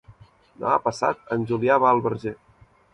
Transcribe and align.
Demà 0.63 0.79
passat 0.87 1.31
en 1.37 1.47
Julià 1.53 1.81
va 1.87 1.95
al 1.95 2.05
Verger. 2.11 2.39